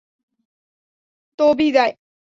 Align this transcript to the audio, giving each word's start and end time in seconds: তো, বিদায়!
তো, 1.39 1.45
বিদায়! 1.53 1.93